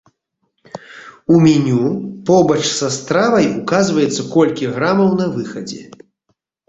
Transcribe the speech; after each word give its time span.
У 1.33 1.41
меню 1.43 1.83
побач 2.29 2.63
са 2.79 2.89
стравай 2.97 3.47
указваецца 3.61 4.27
колькі 4.35 4.73
грамаў 4.79 5.09
на 5.21 5.25
выхадзе. 5.39 5.81